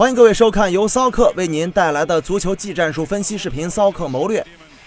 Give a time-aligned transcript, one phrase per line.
[0.00, 4.40] 欢迎各位收看由骚客为您带来的足球技战术分析视频《骚客谋略》。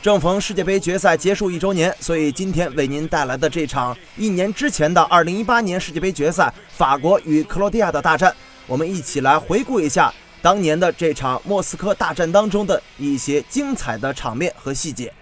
[0.00, 8.34] 正逢世界杯决赛结束一周年，所以今天为您带来的这场一年之前的2018年世界杯决赛——法国与克罗地亚的大战，
[8.66, 15.12] 我们一起来回顾一下当年的这场莫斯科大战当中的一些精彩的场面和细节。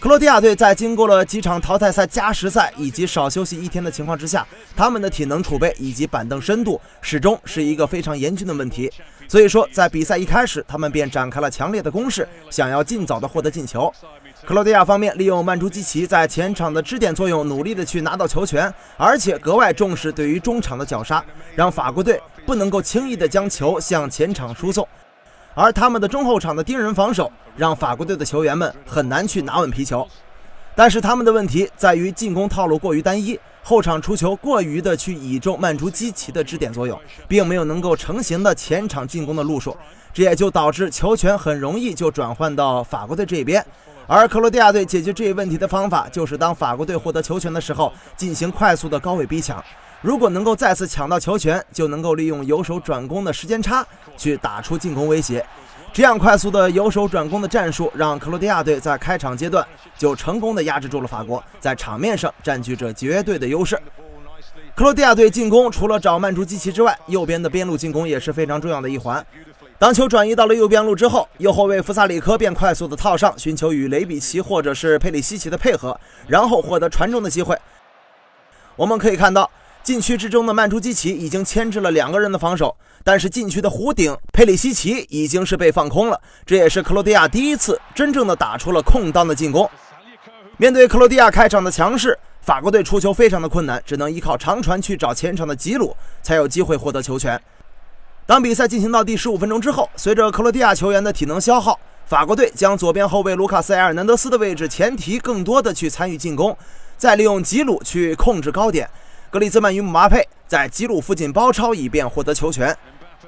[0.00, 8.90] 克罗地亚队在经过了几场淘汰赛、加时赛以及少休息一天的情况之下，他们的体能储备以及板凳深度始终是一个非常严峻的问题。
[9.28, 13.92] 所以说，在比赛一开始，他们便展开了强烈的攻势，想要尽早的获得进球。
[14.46, 21.22] 克罗地亚方面利用曼朱基奇在前场的支点作用，努力的去拿到球权，而且格外重视对于中场的绞杀，
[21.54, 24.88] 让法国队不能够轻易的将球向前场输送。
[25.54, 30.06] 而他们的中后场的盯人防守，让法国队的球员们很难去拿稳皮球。
[30.74, 39.76] 但是他们的问题在于进攻套路过于单一，后场出球过于的去倚重曼朱基奇的支点作用，并没有能够成型的前场进攻的路数，
[40.14, 43.64] 这也就导致球权很容易就转换到法国队这边。
[44.06, 49.62] 而克罗地亚队解决这一问题的方法，就是当法国队获得球权的时候，进行快速的高位逼抢。
[50.02, 55.44] 如果能够再次抢到球权，就能够利用由守转攻的时间差去打出进攻威胁。
[55.92, 59.66] 这样快速的由守转攻的战术，让克罗地亚队在开场阶段
[59.98, 63.76] 就成功的压制住了法国，在场面上占据着绝对的优势。
[64.74, 69.24] 克罗地亚队进攻除了找曼朱基奇之外，右边的边路进攻也是非常重要的一环。
[69.78, 77.58] 当球转移到了右边路之后，右后卫弗萨里科便快速的套上，寻求与雷比奇或者是佩里西奇的配合，然后获得传中的机会。
[78.76, 79.50] 我们可以看到。
[79.82, 86.20] 禁区之中的曼朱基奇已经牵制了两个人的防守，但是禁区的弧顶佩里西奇已经是被放空了。
[86.44, 89.68] 这也是克罗地亚第一次真正的打出了空当的进攻。
[90.58, 97.40] 面对克罗地亚开场的强势，法国队出球非常的困难，只能依靠长传去找前场的吉鲁，才有机会获得球权。
[98.26, 106.54] 当比赛进行到第十五分钟之后，随着克罗地亚球员的体能消耗，法国队将左边后卫卢卡斯·埃尔南德斯的位置前提更多的去参与进攻，
[106.98, 108.88] 再利用吉鲁去控制高点。
[109.32, 112.76] 格里兹曼与姆巴佩在基鲁附近包抄，以便获得球权。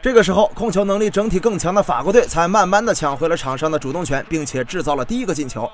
[0.00, 5.68] 这个时候，控球能力整体更强的法国队才慢慢的抢回了场上的主动权，并且制造了第一个进球。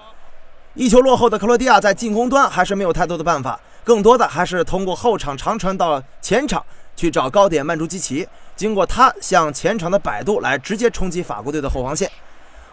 [0.72, 6.64] 一球落后的克罗地亚在进攻端还是没有太多的办法，更多的还是通过后场长传到前场
[6.96, 12.10] 去找高点曼朱基奇，经过他向前场的摆渡来直接冲击法国队的后防线。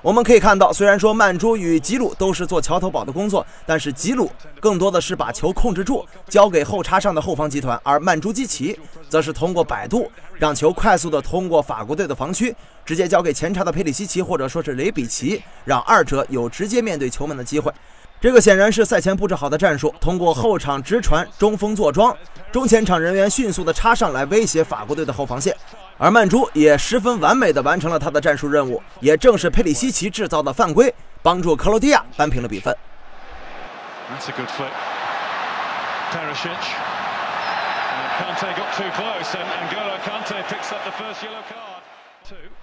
[0.01, 17.71] 我们可以看到，虽然说曼朱与吉鲁都是做桥头堡的工作，但是吉鲁更多的是把球控制住，交给后插上的后方集团，而曼朱基奇则是通过摆渡，让球快速的通过法国队的防区，直接交给前插的佩里西奇或者说是雷比奇，让二者有直接面对球门的机会。
[18.19, 22.15] 这个显然是赛前布置好的战术，通过后场直传，中锋坐庄，
[22.51, 25.55] 中前场人员迅速的插上来威胁法国队的后防线，
[26.01, 28.81] 而曼朱也十分完美的完成了他的战术任务。
[29.01, 30.91] 也正是佩里西奇制造的犯规，
[31.21, 32.75] 帮助克罗地亚扳平了比分。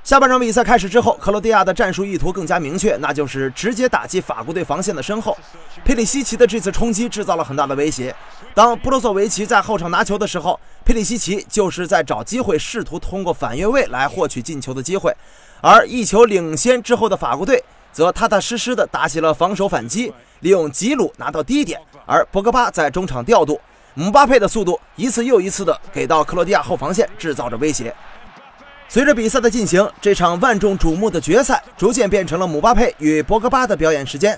[0.03, 5.38] 下半场比赛开始之后，克罗地亚的战术意图更加明确，那就是直接打击法国队防线的身后。
[5.84, 8.12] 佩里西奇的这次冲击制造了很大的威胁。
[8.59, 15.15] 当布罗佐维奇在后场拿球的时候，佩里西奇就是在找机会，试图通过反越位来获取进球的机会。
[15.61, 23.61] 而一球领先之后的法国队则踏踏实实的打起了防守反击，利用吉鲁拿到低点，而博格巴在中场调度，
[23.95, 27.95] 姆巴佩的速度一次又一次的给到克罗地亚后防线制造着威胁。
[28.89, 34.37] 随着比赛的进行，这场万众瞩目的决赛逐渐变成了姆巴佩与博格巴的表演时间。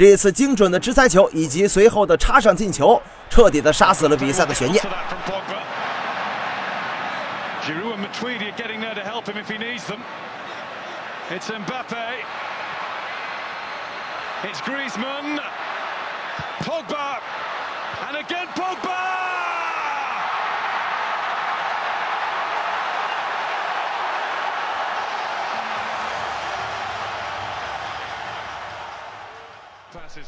[0.00, 4.82] 这一次精准的直塞球以及随后的插上进球，彻底的杀死了比赛的悬念。
[14.42, 15.38] It's Griezmann,
[16.60, 17.18] Pogba,
[18.08, 18.89] and again Pogba!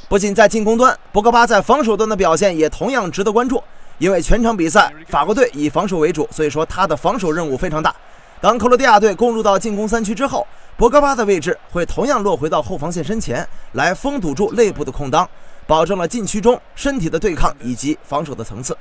[0.08, 3.62] 不仅在进攻端，博格巴在防守端的表现也同样值得关注。
[3.98, 7.94] 因为全场比赛法国队以防守为主，所以说他的防守任务非常大。
[8.40, 10.44] 当克罗地亚队攻入到进攻三区之后，
[10.76, 15.28] 博格巴的位置会同样落回到后防线身前来封堵住内部的空当，
[15.68, 18.76] 保证了禁区中身体的对抗以及防守的层次。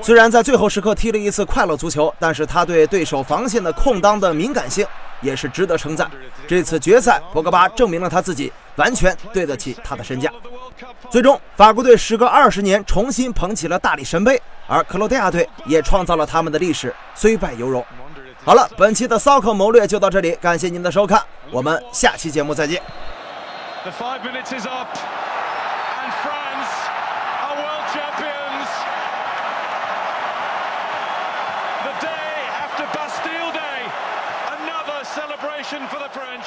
[0.00, 4.86] 虽然在最后时刻踢了一次快乐足球，但是他对对手防线的空当的敏感性
[5.20, 6.10] 也是值得称赞。
[6.48, 10.30] 这次决赛，博格巴证明了他自己，完全对得起他的身价。
[11.10, 17.84] 最终，法国队时隔二十年重新捧起了大力神杯，而克罗地亚队也创造了他们的历史，虽败犹荣。
[18.42, 22.80] 好了，本期的骚客谋略就到这里，感谢您的收看，我们下期节目再见。
[26.04, 26.72] and France
[27.40, 28.68] are world champions.
[31.80, 33.80] The day after Bastille Day,
[34.60, 36.44] another celebration for the French.